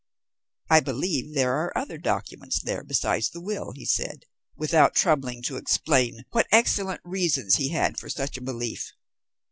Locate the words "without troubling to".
4.55-5.57